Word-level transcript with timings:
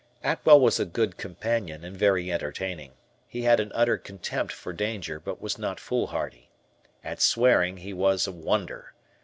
Atwell 0.23 0.59
was 0.59 0.79
a 0.79 0.85
good 0.85 1.17
companion 1.17 1.83
and 1.83 1.95
very 1.95 2.31
entertaining. 2.31 2.93
He 3.27 3.43
had 3.43 3.59
an 3.59 3.71
utter 3.75 3.99
contempt 3.99 4.51
for 4.51 4.73
danger 4.73 5.19
but 5.19 5.39
was 5.39 5.59
not 5.59 5.79
foolhardy. 5.79 6.49
At 7.03 7.21
swearing 7.21 7.77
he 7.77 7.93
was 7.93 8.25
a 8.25 8.31
wonder. 8.31 8.95